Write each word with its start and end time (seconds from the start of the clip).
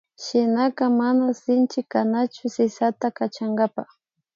Shinaka 0.15 0.89
mana 0.89 1.33
sinchi 1.33 1.83
kanachu 1.83 2.49
sisata 2.49 3.11
kachankapa 3.11 3.85